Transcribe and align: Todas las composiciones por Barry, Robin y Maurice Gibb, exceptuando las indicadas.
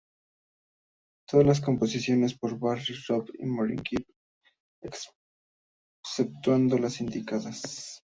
Todas 1.29 1.45
las 1.45 1.61
composiciones 1.61 2.35
por 2.35 2.57
Barry, 2.57 2.95
Robin 3.07 3.35
y 3.37 3.45
Maurice 3.45 3.83
Gibb, 3.87 4.93
exceptuando 6.07 6.79
las 6.79 7.01
indicadas. 7.01 7.99